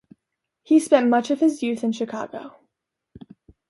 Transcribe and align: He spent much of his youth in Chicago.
He 0.63 0.79
spent 0.79 1.11
much 1.11 1.29
of 1.29 1.41
his 1.41 1.61
youth 1.61 1.83
in 1.83 1.91
Chicago. 1.91 2.55